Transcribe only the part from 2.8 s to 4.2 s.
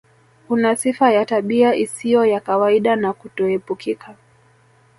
na kutoepukika